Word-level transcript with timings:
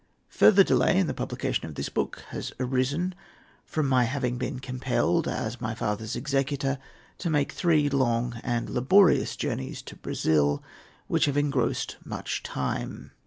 Further 0.29 0.63
delay 0.63 0.97
in 0.97 1.05
the 1.05 1.13
publication 1.13 1.67
of 1.67 1.75
this 1.75 1.87
book 1.89 2.21
has 2.29 2.51
arisen 2.59 3.13
from 3.67 3.87
my 3.87 4.05
having 4.05 4.39
been 4.39 4.57
compelled, 4.59 5.27
as 5.27 5.61
my 5.61 5.75
father's 5.75 6.15
executor, 6.15 6.79
to 7.19 7.29
make 7.29 7.51
three 7.51 7.87
long 7.87 8.41
and 8.43 8.67
laborious 8.67 9.35
journeys 9.35 9.83
to 9.83 9.95
Brazil, 9.95 10.63
which 11.05 11.25
have 11.25 11.37
engrossed 11.37 11.97
much 12.03 12.41
time. 12.41 13.11